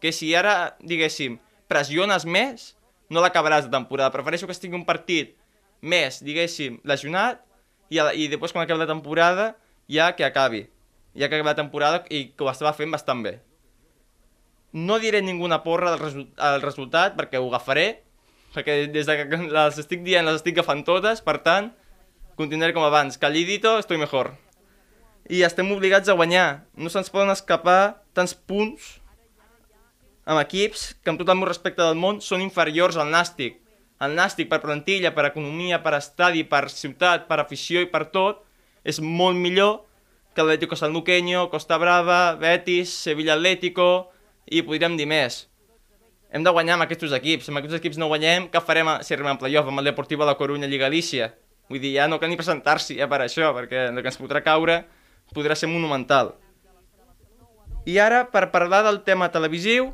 que 0.01 0.13
si 0.13 0.35
ara, 0.37 0.77
diguéssim, 0.85 1.39
pressiones 1.69 2.27
més, 2.29 2.75
no 3.09 3.23
l'acabaràs 3.25 3.67
de 3.67 3.73
temporada. 3.73 4.13
Prefereixo 4.13 4.49
que 4.49 4.57
estigui 4.57 4.77
un 4.77 4.85
partit 4.89 5.35
més, 5.81 6.21
diguéssim, 6.25 6.81
lesionat 6.85 7.41
i, 7.89 8.01
i 8.01 8.29
després 8.33 8.53
quan 8.53 8.67
acabi 8.67 8.83
la 8.83 8.91
temporada 8.91 9.55
ja 9.89 10.11
que 10.17 10.27
acabi. 10.27 10.67
Ja 11.17 11.31
que 11.31 11.37
acabi 11.37 11.49
la 11.49 11.59
temporada 11.59 12.05
i 12.11 12.27
que 12.37 12.45
ho 12.45 12.51
estava 12.53 12.75
fent 12.77 12.93
bastant 12.93 13.25
bé. 13.25 13.39
No 14.77 14.99
diré 15.01 15.23
ninguna 15.25 15.63
porra 15.65 15.95
del 15.95 16.03
resu 16.03 16.23
al 16.37 16.61
resultat 16.61 17.15
perquè 17.17 17.41
ho 17.41 17.47
agafaré, 17.49 17.87
perquè 18.53 18.83
des 18.93 19.09
de 19.09 19.15
que 19.17 19.39
les 19.49 19.79
estic 19.81 20.03
dient 20.05 20.27
les 20.29 20.37
estic 20.37 20.59
agafant 20.59 20.83
totes, 20.85 21.23
per 21.25 21.39
tant, 21.47 21.71
continuaré 22.37 22.75
com 22.77 22.85
abans. 22.85 23.17
Callidito, 23.17 23.79
estoy 23.81 23.97
mejor. 23.97 24.35
I 25.33 25.41
estem 25.49 25.71
obligats 25.73 26.13
a 26.13 26.17
guanyar. 26.19 26.67
No 26.77 26.93
se'ns 26.93 27.09
poden 27.11 27.33
escapar 27.33 28.03
tants 28.13 28.35
punts 28.37 28.99
amb 30.27 30.43
equips 30.43 30.91
que, 31.01 31.09
amb 31.09 31.23
tot 31.23 31.31
el 31.33 31.39
meu 31.41 31.49
respecte 31.49 31.81
del 31.81 31.97
món, 31.97 32.21
són 32.21 32.45
inferiors 32.45 32.99
al 33.01 33.09
Nàstic. 33.15 33.57
El 34.03 34.13
Nàstic, 34.19 34.51
per 34.51 34.61
plantilla, 34.61 35.15
per 35.17 35.25
economia, 35.31 35.81
per 35.81 35.95
estadi, 35.97 36.43
per 36.45 36.67
ciutat, 36.69 37.25
per 37.31 37.41
afició 37.41 37.81
i 37.81 37.89
per 37.89 38.05
tot, 38.13 38.43
és 38.85 39.01
molt 39.01 39.41
millor 39.41 39.87
que 40.35 40.45
l'Atlético 40.45 40.77
Sanluqueño, 40.77 41.47
Costa 41.49 41.79
Brava, 41.81 42.37
Betis, 42.37 42.93
Sevilla 42.93 43.39
Atlético 43.41 44.13
i 44.47 44.63
podríem 44.63 44.97
dir 44.97 45.07
més. 45.11 45.45
Hem 46.31 46.45
de 46.45 46.53
guanyar 46.53 46.75
amb 46.77 46.87
aquests 46.87 47.13
equips. 47.19 47.49
Amb 47.51 47.61
aquests 47.61 47.79
equips 47.79 47.99
no 47.99 48.09
guanyem, 48.11 48.49
què 48.53 48.61
farem 48.63 48.89
si 49.03 49.15
arribem 49.15 49.35
al 49.35 49.41
playoff 49.43 49.69
amb 49.71 49.83
el 49.83 49.91
Deportivo 49.91 50.27
de 50.27 50.35
Coruña 50.39 50.67
Lliga 50.71 50.87
Galícia? 50.87 51.35
Vull 51.69 51.81
dir, 51.83 51.95
ja 51.97 52.07
no 52.07 52.21
cal 52.23 52.31
ni 52.31 52.39
presentar-s'hi 52.39 52.99
ja 53.01 53.09
per 53.11 53.23
això, 53.25 53.53
perquè 53.55 53.89
el 53.91 54.03
que 54.03 54.11
ens 54.13 54.19
podrà 54.21 54.43
caure 54.45 54.85
podrà 55.35 55.57
ser 55.59 55.67
monumental. 55.71 56.35
I 57.87 57.99
ara, 58.03 58.25
per 58.31 58.51
parlar 58.51 58.83
del 58.87 59.01
tema 59.07 59.31
televisiu, 59.35 59.93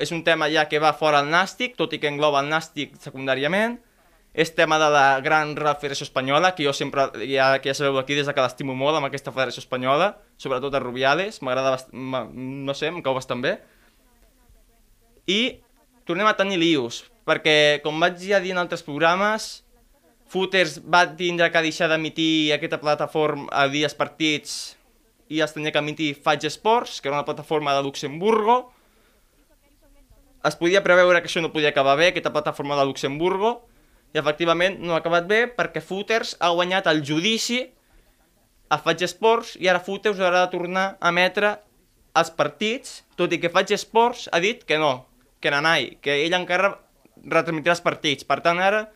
és 0.00 0.12
un 0.12 0.24
tema 0.24 0.48
ja 0.52 0.66
que 0.68 0.80
va 0.80 0.94
fora 0.96 1.20
el 1.24 1.28
nàstic, 1.32 1.76
tot 1.76 1.92
i 1.92 2.00
que 2.00 2.08
engloba 2.08 2.40
el 2.40 2.48
nàstic 2.52 2.96
secundàriament, 3.00 3.78
és 4.34 4.50
tema 4.50 4.80
de 4.82 4.88
la 4.90 5.20
gran 5.22 5.52
Federació 5.54 6.04
Espanyola, 6.08 6.54
que 6.56 6.64
jo 6.66 6.72
sempre, 6.74 7.06
ja, 7.30 7.52
que 7.62 7.70
ja 7.70 7.74
sabeu 7.78 8.00
aquí, 8.00 8.16
des 8.16 8.26
de 8.26 8.34
que 8.34 8.42
l'estimo 8.42 8.74
molt 8.74 8.98
amb 8.98 9.06
aquesta 9.06 9.32
Federació 9.32 9.62
Espanyola, 9.62 10.16
sobretot 10.36 10.74
a 10.74 10.80
Rubiales, 10.82 11.40
m'agrada, 11.40 11.76
bast... 11.76 11.92
ma- 11.92 12.26
no 12.32 12.74
sé, 12.74 12.88
em 12.90 13.00
cau 13.04 13.14
bastant 13.14 13.44
bé. 13.44 13.60
I 15.26 15.60
tornem 16.04 16.28
a 16.28 16.36
tenir 16.36 16.58
lius, 16.60 17.04
perquè, 17.24 17.80
com 17.84 17.96
vaig 18.00 18.20
ja 18.20 18.40
dir 18.44 18.52
en 18.52 18.60
altres 18.60 18.84
programes, 18.84 19.64
Footers 20.34 20.80
va 20.90 21.04
tindre 21.16 21.46
que 21.52 21.62
deixar 21.62 21.86
d'emitir 21.88 22.52
aquesta 22.56 22.80
plataforma 22.82 23.46
a 23.54 23.68
dies 23.70 23.94
partits 23.94 24.74
i 25.30 25.40
es 25.44 25.52
tenia 25.54 25.72
que 25.72 25.80
emitir 25.80 26.14
Faig 26.16 26.44
Sports, 26.50 27.00
que 27.00 27.08
era 27.08 27.20
una 27.20 27.28
plataforma 27.28 27.74
de 27.76 27.84
Luxemburgo. 27.86 28.72
Es 30.44 30.56
podia 30.60 30.82
preveure 30.84 31.20
que 31.22 31.30
això 31.30 31.40
no 31.40 31.52
podia 31.54 31.70
acabar 31.70 31.96
bé, 32.00 32.10
aquesta 32.10 32.32
plataforma 32.34 32.76
de 32.76 32.84
Luxemburgo, 32.88 33.54
i 34.14 34.20
efectivament 34.20 34.76
no 34.82 34.94
ha 34.94 35.00
acabat 35.00 35.26
bé 35.30 35.40
perquè 35.50 35.80
Footers 35.82 36.36
ha 36.38 36.52
guanyat 36.54 36.86
el 36.90 37.00
judici 37.06 37.64
a 38.70 38.78
Faig 38.78 39.02
Sports 39.10 39.56
i 39.60 39.70
ara 39.70 39.82
Footers 39.82 40.20
haurà 40.20 40.44
de 40.44 40.52
tornar 40.52 40.84
a 41.00 41.10
emetre 41.10 41.56
els 42.14 42.30
partits, 42.30 43.02
tot 43.18 43.32
i 43.34 43.40
que 43.42 43.50
Faig 43.50 43.72
Sports 43.74 44.28
ha 44.30 44.38
dit 44.42 44.62
que 44.66 44.78
no, 44.78 45.06
que 45.44 45.52
nanai, 45.52 45.98
que 46.00 46.22
ell 46.24 46.34
encara 46.36 46.72
retransmetrà 47.24 47.74
els 47.76 47.84
partits. 47.84 48.24
Per 48.26 48.40
tant, 48.44 48.60
ara 48.64 48.86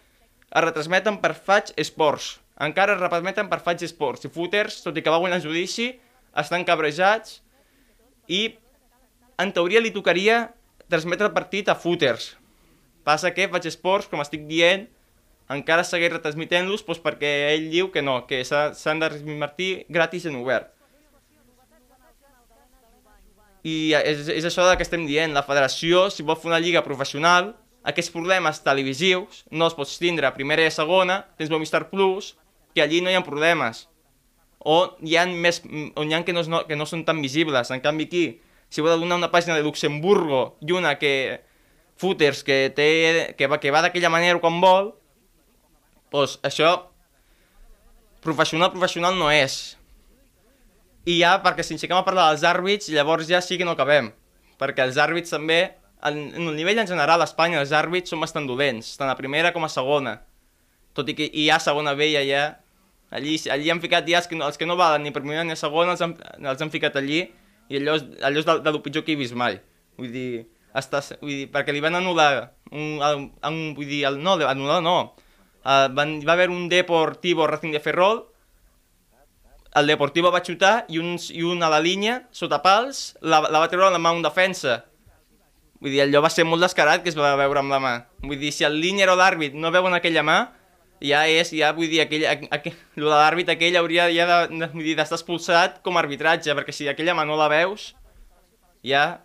es 0.48 0.62
retransmeten 0.64 1.20
per 1.22 1.34
Faig 1.36 1.74
Sports. 1.84 2.38
Encara 2.64 2.96
es 2.96 3.00
retransmeten 3.02 3.50
per 3.52 3.60
Faig 3.62 3.84
Sports. 3.86 4.24
I 4.26 4.32
Footers, 4.34 4.80
tot 4.82 4.96
i 4.98 5.04
que 5.04 5.12
va 5.12 5.20
guanyar 5.22 5.38
el 5.38 5.44
judici, 5.46 5.92
estan 6.38 6.64
cabrejats 6.66 7.38
i 8.28 8.42
en 9.38 9.52
teoria 9.54 9.80
li 9.84 9.92
tocaria 9.94 10.48
transmetre 10.90 11.28
el 11.28 11.36
partit 11.36 11.68
a 11.70 11.76
Footers. 11.78 12.32
Passa 13.04 13.30
que 13.36 13.46
Faig 13.52 13.68
Sports, 13.70 14.08
com 14.10 14.20
estic 14.24 14.48
dient, 14.48 14.88
encara 15.48 15.84
segueix 15.86 16.10
retransmitent-los 16.12 16.82
doncs 16.84 16.98
perquè 17.04 17.30
ell 17.54 17.68
diu 17.72 17.92
que 17.92 18.02
no, 18.04 18.18
que 18.28 18.42
s'ha- 18.44 18.74
s'han 18.76 18.98
de 19.00 19.08
retransmitir 19.14 19.70
gratis 19.88 20.26
en 20.28 20.36
obert. 20.42 20.72
I 23.68 23.94
és, 23.98 24.28
és 24.40 24.46
això 24.48 24.66
que 24.76 24.86
estem 24.86 25.06
dient, 25.08 25.34
la 25.36 25.44
federació, 25.46 26.06
si 26.14 26.26
vol 26.26 26.38
fer 26.40 26.52
una 26.52 26.60
lliga 26.62 26.84
professional, 26.86 27.52
aquests 27.88 28.12
problemes 28.12 28.60
televisius 28.64 29.44
no 29.50 29.68
els 29.68 29.76
pots 29.76 29.96
tindre 30.00 30.28
a 30.28 30.34
primera 30.34 30.64
i 30.64 30.68
a 30.68 30.74
segona, 30.74 31.22
tens 31.38 31.52
Movistar 31.52 31.86
Plus, 31.92 32.34
que 32.74 32.82
allí 32.84 33.00
no 33.00 33.10
hi 33.10 33.16
ha 33.16 33.24
problemes. 33.24 33.86
O 34.58 34.78
hi 35.06 35.16
ha 35.16 35.24
més, 35.30 35.62
on 35.96 36.10
hi 36.10 36.16
ha 36.16 36.22
que 36.26 36.34
no, 36.34 36.42
no, 36.50 36.64
que 36.68 36.76
no 36.76 36.86
són 36.86 37.04
tan 37.08 37.22
visibles. 37.24 37.70
En 37.74 37.82
canvi 37.84 38.08
aquí, 38.08 38.24
si 38.68 38.84
vol 38.84 39.00
donar 39.00 39.20
una 39.20 39.30
pàgina 39.32 39.56
de 39.56 39.64
Luxemburgo 39.64 40.58
i 40.60 40.74
una 40.76 40.96
que 41.00 41.40
footers 41.98 42.44
que, 42.46 42.68
té, 42.74 43.34
que 43.38 43.48
va, 43.50 43.58
que 43.58 43.72
va 43.74 43.82
d'aquella 43.82 44.10
manera 44.12 44.38
quan 44.42 44.60
vol, 44.62 44.92
doncs 46.12 46.38
això 46.46 46.74
professional, 48.24 48.70
professional 48.74 49.16
no 49.18 49.30
és. 49.32 49.77
I 51.08 51.18
ja, 51.22 51.38
perquè 51.40 51.64
si 51.64 51.72
ens 51.74 51.84
a 51.88 52.04
parlar 52.04 52.28
dels 52.30 52.44
àrbits, 52.44 52.90
llavors 52.92 53.28
ja 53.28 53.40
sí 53.40 53.56
que 53.56 53.64
no 53.64 53.72
acabem. 53.72 54.10
Perquè 54.60 54.84
els 54.84 54.98
àrbits 55.00 55.32
també, 55.32 55.60
en, 56.04 56.18
en 56.36 56.48
el 56.50 56.56
nivell 56.56 56.82
en 56.82 56.90
general 56.90 57.22
a 57.22 57.28
Espanya, 57.28 57.62
els 57.62 57.72
àrbits 57.72 58.12
són 58.12 58.20
bastant 58.20 58.46
dolents, 58.48 58.96
tant 59.00 59.08
a 59.08 59.16
primera 59.16 59.54
com 59.54 59.64
a 59.64 59.72
segona. 59.72 60.18
Tot 60.92 61.08
i 61.08 61.16
que 61.16 61.30
hi 61.32 61.48
ha 61.48 61.58
segona 61.62 61.94
B 61.96 62.10
i 62.12 62.18
allà, 62.20 62.42
allí, 63.14 63.38
allí 63.54 63.72
han 63.72 63.80
ficat 63.80 64.08
ja 64.08 64.20
els 64.20 64.28
que, 64.28 64.36
no, 64.36 64.50
els 64.50 64.60
que 64.60 64.68
no 64.68 64.76
valen 64.76 65.06
ni 65.06 65.14
per 65.14 65.22
primera 65.24 65.46
ni 65.46 65.56
segona, 65.56 65.96
els 65.96 66.04
han, 66.04 66.16
els 66.42 66.60
han 66.64 66.74
ficat 66.74 67.00
allí, 67.00 67.24
i 67.68 67.80
allò 67.80 67.96
és, 67.96 68.06
allò 68.28 68.42
és 68.42 68.48
de, 68.48 68.60
de 68.66 68.74
lo 68.74 68.84
pitjor 68.84 69.06
que 69.06 69.14
he 69.14 69.20
vist 69.20 69.36
mai. 69.38 69.60
Vull 69.96 70.12
dir, 70.12 70.44
està, 70.76 71.00
vull 71.22 71.32
dir 71.32 71.50
perquè 71.54 71.72
li 71.72 71.84
van 71.84 71.96
anul·lar 71.96 72.32
un, 72.72 72.98
un, 73.00 73.28
un 73.48 73.60
vull 73.78 73.88
dir, 73.88 74.04
el, 74.10 74.20
no, 74.24 74.36
anul·lar 74.44 74.82
no, 74.84 74.98
uh, 75.64 75.86
van, 75.96 76.18
va 76.20 76.36
haver 76.36 76.50
un 76.52 76.68
Deportivo 76.68 77.48
Racing 77.48 77.72
de 77.72 77.80
Ferrol, 77.84 78.26
el 79.80 79.90
Deportivo 79.90 80.30
va 80.34 80.42
xutar 80.44 80.84
i 80.88 81.00
un, 81.00 81.16
i 81.34 81.42
un 81.46 81.62
a 81.62 81.70
la 81.72 81.80
línia, 81.82 82.22
sota 82.34 82.60
pals, 82.64 83.16
la, 83.20 83.40
la 83.46 83.62
va 83.62 83.70
treure 83.70 83.88
amb 83.88 83.98
la 83.98 84.02
mà 84.02 84.12
un 84.16 84.24
defensa. 84.24 84.82
Vull 85.78 85.94
dir, 85.94 86.02
allò 86.02 86.22
va 86.24 86.30
ser 86.32 86.46
molt 86.48 86.64
descarat 86.64 87.04
que 87.04 87.12
es 87.12 87.18
va 87.18 87.36
veure 87.38 87.62
amb 87.62 87.74
la 87.74 87.78
mà. 87.82 87.94
Vull 88.24 88.40
dir, 88.40 88.50
si 88.54 88.66
el 88.66 88.80
línia 88.82 89.06
o 89.12 89.16
l'àrbit 89.18 89.54
no 89.54 89.70
veuen 89.74 89.94
aquella 89.94 90.24
mà, 90.26 90.38
ja 91.04 91.22
és, 91.30 91.52
ja 91.54 91.70
vull 91.76 91.90
dir, 91.90 92.02
aquell, 92.02 92.26
aquell, 92.26 92.76
lo 92.98 93.12
de 93.12 93.14
l'àrbit 93.14 93.52
aquell 93.54 93.78
hauria 93.78 94.08
ja 94.10 94.26
de, 94.26 94.58
de, 94.66 94.94
d'estar 94.98 95.18
expulsat 95.20 95.78
com 95.86 95.96
a 95.96 96.02
arbitratge, 96.02 96.54
perquè 96.58 96.74
si 96.74 96.90
aquella 96.90 97.14
mà 97.18 97.26
no 97.28 97.38
la 97.38 97.50
veus, 97.52 97.92
ja... 98.84 99.24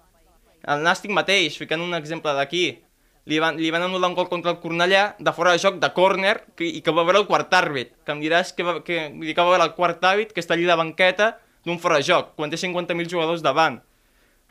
El 0.63 0.79
Nàstic 0.79 1.11
mateix, 1.11 1.57
ficant 1.59 1.81
un 1.83 1.91
exemple 1.97 2.31
d'aquí, 2.37 2.77
li 3.25 3.37
van, 3.39 3.55
li 3.57 3.69
van 3.71 3.85
anul·lar 3.85 4.09
un 4.11 4.15
gol 4.17 4.27
contra 4.31 4.51
el 4.51 4.59
Cornellà 4.59 5.15
de 5.19 5.31
fora 5.35 5.53
de 5.55 5.61
joc, 5.63 5.77
de 5.79 5.89
córner, 5.95 6.35
que, 6.59 6.67
i 6.67 6.81
que 6.83 6.91
va 6.91 7.05
veure 7.07 7.21
el 7.21 7.27
quart 7.29 7.53
àrbit. 7.55 7.93
Que 8.03 8.11
em 8.15 8.19
diràs 8.23 8.51
que 8.55 8.65
va, 8.67 8.77
que, 8.83 8.97
que 9.15 9.39
va 9.41 9.49
veure 9.53 9.63
el 9.69 9.75
quart 9.77 10.03
àrbit 10.03 10.33
que 10.35 10.43
està 10.43 10.57
allí 10.57 10.67
de 10.67 10.75
banqueta 10.75 11.37
d'un 11.63 11.79
fora 11.79 12.01
de 12.01 12.07
joc, 12.09 12.33
quan 12.35 12.51
té 12.51 12.59
50.000 12.59 13.07
jugadors 13.09 13.43
davant. 13.45 13.79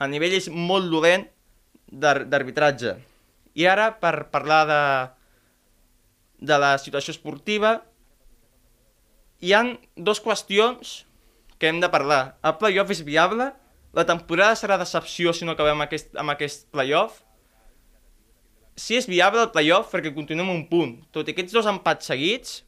El 0.01 0.11
nivell 0.15 0.33
és 0.39 0.49
molt 0.49 0.89
dolent 0.91 1.27
d'ar- 1.93 2.25
d'arbitratge. 2.25 2.95
I 3.61 3.67
ara, 3.69 3.91
per 4.01 4.31
parlar 4.33 4.63
de, 4.71 4.81
de 6.49 6.57
la 6.59 6.71
situació 6.81 7.13
esportiva, 7.13 7.75
hi 9.43 9.53
han 9.53 9.75
dues 9.97 10.23
qüestions 10.25 11.03
que 11.61 11.69
hem 11.69 11.83
de 11.83 11.91
parlar. 11.93 12.39
El 12.43 12.57
playoff 12.59 12.91
és 12.95 13.03
viable? 13.05 13.51
La 13.93 14.07
temporada 14.09 14.57
serà 14.57 14.79
decepció 14.81 15.35
si 15.37 15.45
no 15.45 15.53
acabem 15.53 15.77
amb 15.77 15.85
aquest, 15.85 16.15
amb 16.17 16.33
aquest 16.33 16.65
playoff? 16.73 17.21
Si 18.77 18.97
és 18.97 19.09
viable 19.09 19.43
el 19.45 19.53
playoff, 19.53 19.93
perquè 19.93 20.15
continuem 20.15 20.51
un 20.51 20.67
punt. 20.71 20.97
Tot 21.13 21.29
i 21.29 21.35
aquests 21.35 21.53
dos 21.53 21.69
empats 21.69 22.09
seguits, 22.09 22.63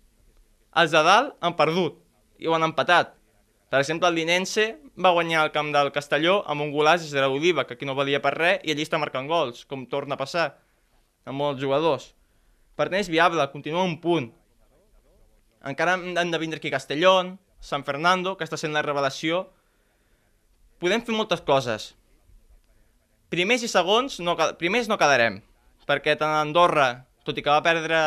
els 0.76 0.92
de 0.92 1.00
dalt 1.06 1.36
han 1.40 1.56
perdut 1.56 2.00
i 2.42 2.48
ho 2.48 2.56
han 2.56 2.66
empatat. 2.66 3.14
Per 3.70 3.80
exemple, 3.80 4.08
el 4.10 4.18
Linense 4.18 4.66
va 5.00 5.14
guanyar 5.16 5.46
el 5.46 5.52
camp 5.54 5.72
del 5.74 5.90
Castelló 5.94 6.42
amb 6.46 6.62
un 6.62 6.70
des 6.70 7.10
de 7.10 7.20
l'Oliva, 7.20 7.64
que 7.66 7.74
aquí 7.74 7.86
no 7.86 7.94
valia 7.94 8.20
per 8.20 8.34
res, 8.34 8.60
i 8.62 8.70
allí 8.70 8.82
està 8.82 8.98
marcant 8.98 9.26
gols, 9.26 9.64
com 9.64 9.86
torna 9.86 10.14
a 10.14 10.18
passar 10.18 10.58
amb 11.24 11.38
molts 11.38 11.60
jugadors. 11.60 12.14
Per 12.76 12.88
tant, 12.88 13.00
és 13.00 13.08
viable, 13.08 13.50
continua 13.50 13.82
un 13.82 14.00
punt. 14.00 14.32
Encara 15.64 15.94
han 15.94 16.30
de 16.30 16.38
vindre 16.38 16.58
aquí 16.58 16.70
Castellón, 16.70 17.38
San 17.60 17.84
Fernando, 17.84 18.36
que 18.36 18.44
està 18.44 18.58
sent 18.60 18.74
la 18.74 18.82
revelació. 18.82 19.48
Podem 20.78 21.00
fer 21.00 21.14
moltes 21.16 21.40
coses. 21.40 21.94
Primers 23.30 23.64
i 23.64 23.68
segons, 23.68 24.20
no, 24.20 24.36
primers 24.60 24.86
no 24.86 24.98
quedarem, 25.00 25.40
perquè 25.88 26.16
tant 26.20 26.34
Andorra, 26.38 27.04
tot 27.26 27.38
i 27.38 27.44
que 27.44 27.52
va 27.52 27.64
perdre... 27.64 27.98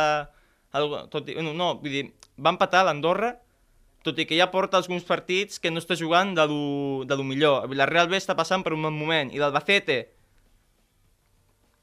El, 0.78 0.92
tot 1.10 1.30
i, 1.32 1.38
no, 1.42 1.54
no, 1.58 1.72
vull 1.82 1.94
dir, 1.94 2.04
va 2.38 2.52
empatar 2.54 2.84
l'Andorra, 2.86 3.32
tot 4.06 4.20
i 4.20 4.28
que 4.28 4.38
ja 4.38 4.50
porta 4.52 4.78
alguns 4.80 5.06
partits 5.08 5.62
que 5.64 5.72
no 5.72 5.82
està 5.82 5.98
jugant 6.00 6.34
de 6.38 6.46
lo, 6.48 6.60
de 7.08 7.16
lo 7.18 7.26
millor. 7.28 7.64
El 7.64 7.72
Villarreal 7.72 8.12
B 8.12 8.20
està 8.20 8.36
passant 8.38 8.64
per 8.64 8.76
un 8.76 8.84
bon 8.86 8.96
moment, 8.96 9.32
i 9.34 9.42
l'Albacete 9.42 9.98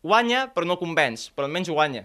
guanya, 0.04 0.46
però 0.54 0.68
no 0.68 0.78
convenç, 0.80 1.30
però 1.34 1.48
almenys 1.48 1.72
guanya. 1.72 2.04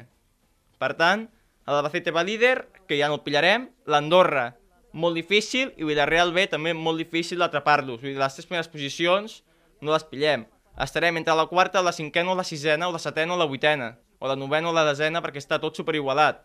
Per 0.79 0.93
tant, 0.99 1.27
l'Albacete 1.67 2.15
va 2.15 2.23
líder, 2.25 2.63
que 2.87 2.97
ja 2.97 3.11
no 3.11 3.19
el 3.19 3.25
pillarem, 3.27 3.67
l'Andorra 3.91 4.53
molt 4.91 5.19
difícil, 5.19 5.73
i 5.77 5.85
Villarreal 5.85 6.31
B 6.33 6.47
també 6.49 6.73
molt 6.73 6.97
difícil 6.97 7.43
d'atrapar-los. 7.43 8.01
Les 8.01 8.37
tres 8.39 8.47
primeres 8.47 8.71
posicions 8.71 9.41
no 9.83 9.93
les 9.93 10.07
pillem. 10.07 10.47
Estarem 10.79 11.17
entre 11.19 11.35
la 11.35 11.45
quarta, 11.51 11.81
la 11.83 11.91
cinquena, 11.91 12.31
o 12.31 12.35
la 12.39 12.45
sisena, 12.47 12.87
o 12.87 12.93
la 12.95 13.01
setena, 13.03 13.33
o 13.35 13.37
la 13.37 13.45
vuitena, 13.45 13.97
o 14.19 14.29
la 14.31 14.37
novena 14.39 14.69
o 14.69 14.73
la 14.75 14.85
desena, 14.87 15.19
perquè 15.19 15.41
està 15.41 15.57
tot 15.59 15.75
superigualat. 15.75 16.39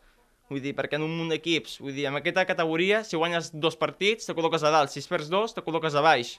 Vull 0.51 0.61
dir, 0.61 0.73
perquè 0.75 0.99
en 0.99 1.05
un 1.07 1.13
munt 1.15 1.31
d'equips, 1.31 1.79
vull 1.81 1.95
dir, 1.95 2.09
en 2.11 2.19
aquesta 2.19 2.43
categoria, 2.49 3.05
si 3.07 3.17
guanyes 3.17 3.53
dos 3.55 3.79
partits, 3.79 4.27
te 4.27 4.35
col·loques 4.35 4.67
a 4.67 4.73
dalt, 4.75 4.91
si 4.91 5.05
perds 5.09 5.31
dos, 5.31 5.55
te 5.55 5.63
col·loques 5.63 5.95
a 5.95 6.03
baix. 6.03 6.35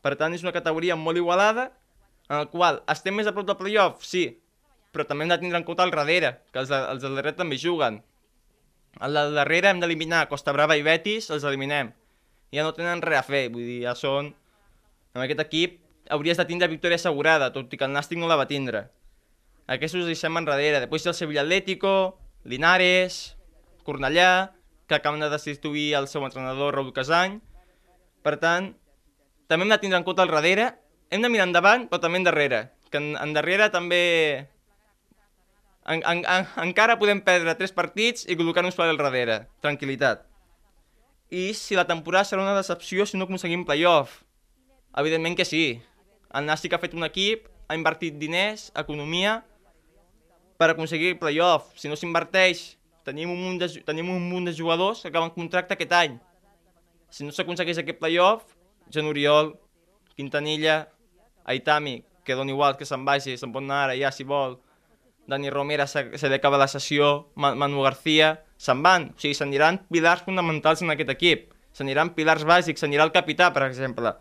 Per 0.00 0.14
tant, 0.16 0.32
és 0.32 0.42
una 0.42 0.54
categoria 0.56 0.96
molt 0.96 1.20
igualada, 1.20 1.68
en 2.30 2.38
el 2.38 2.48
qual 2.48 2.80
estem 2.88 3.14
més 3.14 3.28
a 3.28 3.34
prop 3.36 3.44
del 3.46 3.58
playoff, 3.60 4.00
sí, 4.06 4.24
però 4.90 5.04
també 5.04 5.26
hem 5.26 5.34
de 5.34 5.38
tindre 5.42 5.60
en 5.60 5.66
compte 5.68 5.84
el 5.84 5.92
darrere, 5.92 6.32
que 6.50 6.62
els, 6.64 6.72
els 6.72 7.04
del 7.04 7.20
darrere 7.20 7.36
també 7.36 7.60
juguen. 7.60 8.00
El 9.04 9.20
del 9.20 9.36
darrere 9.36 9.70
hem 9.70 9.84
d'eliminar 9.84 10.24
Costa 10.32 10.56
Brava 10.56 10.80
i 10.80 10.86
Betis, 10.86 11.28
els 11.30 11.44
eliminem. 11.44 11.92
Ja 12.56 12.64
no 12.64 12.72
tenen 12.74 13.04
res 13.04 13.20
a 13.20 13.26
fer, 13.28 13.44
vull 13.52 13.68
dir, 13.68 13.82
ja 13.84 13.94
són... 13.94 14.32
En 15.10 15.24
aquest 15.24 15.42
equip 15.42 15.78
hauries 16.10 16.38
de 16.40 16.46
tindre 16.48 16.68
victòria 16.68 16.98
assegurada, 17.00 17.52
tot 17.54 17.72
i 17.72 17.78
que 17.78 17.86
el 17.86 17.94
Nàstic 17.94 18.18
no 18.20 18.28
la 18.30 18.38
va 18.40 18.48
tindre. 18.50 18.88
Aquests 19.70 20.00
us 20.00 20.08
deixem 20.10 20.36
enrere. 20.36 20.82
Després 20.82 21.06
el 21.06 21.14
Sevilla 21.14 21.44
Atlético, 21.44 22.18
Linares, 22.44 23.36
Cornellà, 23.86 24.52
que 24.90 24.96
acaben 24.98 25.22
de 25.22 25.30
destituir 25.30 25.94
el 25.94 26.08
seu 26.10 26.24
entrenador 26.26 26.74
Raúl 26.74 26.92
Casany. 26.92 27.38
Per 28.26 28.36
tant, 28.42 28.72
també 29.46 29.66
hem 29.66 29.74
de 29.74 29.78
tindre 29.82 30.00
en 30.00 30.06
compte 30.06 30.22
el 30.26 30.32
darrere, 30.32 30.72
hem 31.10 31.22
de 31.22 31.30
mirar 31.30 31.46
endavant, 31.48 31.86
però 31.90 32.02
també 32.02 32.18
endarrere, 32.18 32.64
que 32.90 32.98
en, 32.98 33.14
endarrere 33.22 33.70
també 33.70 34.02
en, 35.86 36.02
en, 36.02 36.24
en, 36.24 36.48
encara 36.62 36.98
podem 37.00 37.22
perdre 37.24 37.54
tres 37.58 37.72
partits 37.74 38.26
i 38.26 38.36
col·locar-nos 38.38 38.76
per 38.78 38.86
al 38.86 38.98
darrere. 39.00 39.44
Tranquilitat. 39.64 40.26
I 41.30 41.52
si 41.54 41.78
la 41.78 41.86
temporada 41.86 42.26
serà 42.26 42.42
una 42.42 42.56
decepció 42.58 43.06
si 43.06 43.18
no 43.18 43.26
aconseguim 43.26 43.64
playoff? 43.66 44.20
Evidentment 44.98 45.38
que 45.38 45.46
sí. 45.46 45.80
El 46.34 46.46
Nàstic 46.46 46.74
ha 46.74 46.82
fet 46.82 46.94
un 46.94 47.06
equip, 47.06 47.48
ha 47.68 47.76
invertit 47.78 48.18
diners, 48.18 48.68
economia, 48.78 49.40
per 50.60 50.70
aconseguir 50.72 51.16
playoff. 51.18 51.72
Si 51.80 51.90
no 51.90 51.96
s'inverteix, 51.98 52.76
tenim, 53.06 53.32
un 53.32 53.40
munt 53.40 53.58
de, 53.62 53.70
tenim 53.86 54.10
un 54.12 54.28
munt 54.30 54.46
de 54.46 54.54
jugadors 54.54 55.02
que 55.02 55.10
acaben 55.10 55.32
contracte 55.34 55.74
aquest 55.74 55.94
any. 55.96 56.18
Si 57.10 57.26
no 57.26 57.34
s'aconsegueix 57.34 57.80
aquest 57.82 57.98
playoff, 57.98 58.54
Jan 58.94 59.10
Oriol, 59.10 59.54
Quintanilla, 60.14 60.84
Aitami, 61.50 62.00
que 62.24 62.36
dona 62.38 62.52
igual 62.52 62.76
que 62.76 62.86
se'n 62.86 63.06
vagi, 63.06 63.36
se'n 63.38 63.54
pot 63.54 63.64
anar 63.64 63.86
ara 63.86 63.96
ja 63.98 64.12
si 64.14 64.26
vol, 64.26 64.58
Dani 65.30 65.50
Romera 65.50 65.86
se, 65.86 66.18
se 66.18 66.28
li 66.28 66.36
acaba 66.36 66.58
la 66.58 66.68
sessió, 66.68 67.30
Manu 67.34 67.82
García, 67.82 68.34
se'n 68.58 68.82
van. 68.82 69.10
O 69.14 69.22
sigui, 69.22 69.36
s'aniran 69.38 69.78
pilars 69.90 70.24
fonamentals 70.26 70.82
en 70.82 70.92
aquest 70.94 71.12
equip. 71.14 71.46
S'aniran 71.74 72.10
pilars 72.16 72.42
bàsics, 72.46 72.82
s'anirà 72.82 73.06
el 73.06 73.14
capità, 73.14 73.52
per 73.54 73.62
exemple. 73.68 74.12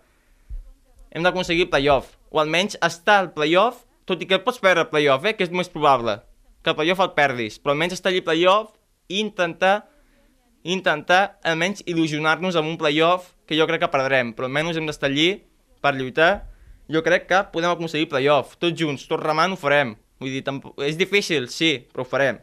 Hem 1.11 1.25
d'aconseguir 1.25 1.69
playoff, 1.69 2.15
o 2.29 2.41
almenys 2.41 2.77
estar 2.85 3.19
al 3.23 3.31
playoff, 3.33 3.85
tot 4.05 4.21
i 4.21 4.27
que 4.29 4.41
pots 4.41 4.61
perdre 4.61 4.87
el 4.87 4.91
playoff, 4.93 5.25
eh, 5.25 5.35
que 5.37 5.45
és 5.45 5.53
més 5.53 5.69
probable 5.69 6.19
que 6.61 6.69
el 6.69 6.75
playoff 6.75 7.01
el 7.03 7.13
perdis, 7.15 7.57
però 7.61 7.73
almenys 7.73 7.95
estar 7.95 8.11
allà 8.11 8.21
playoff 8.25 8.73
i 9.09 9.19
intentar, 9.23 9.87
intentar 10.63 11.39
almenys 11.47 11.83
il·lusionar-nos 11.87 12.59
amb 12.59 12.69
un 12.73 12.77
playoff 12.79 13.33
que 13.47 13.57
jo 13.57 13.67
crec 13.69 13.85
que 13.85 13.91
perdrem, 13.93 14.33
però 14.35 14.49
almenys 14.49 14.77
hem 14.77 14.89
d'estar 14.89 15.09
allí 15.09 15.29
per 15.81 15.95
lluitar. 15.95 16.49
Jo 16.89 17.03
crec 17.05 17.27
que 17.29 17.41
podem 17.53 17.71
aconseguir 17.71 18.09
playoff, 18.09 18.57
tots 18.57 18.77
junts, 18.77 19.05
tots 19.07 19.23
remant 19.23 19.53
ho 19.53 19.59
farem. 19.59 19.95
Vull 20.19 20.33
dir, 20.35 20.43
és 20.83 20.97
difícil, 20.99 21.47
sí, 21.53 21.77
però 21.93 22.03
ho 22.03 22.09
farem. 22.09 22.41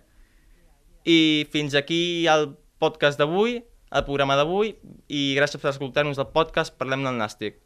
I 1.05 1.47
fins 1.53 1.75
aquí 1.75 2.27
el 2.31 2.55
podcast 2.81 3.19
d'avui, 3.21 3.61
el 3.91 4.07
programa 4.07 4.39
d'avui, 4.39 4.77
i 5.11 5.35
gràcies 5.37 5.61
per 5.61 5.75
escoltar-nos 5.75 6.23
el 6.23 6.31
podcast 6.33 6.79
Parlem 6.79 7.05
del 7.07 7.19
Nàstic. 7.19 7.66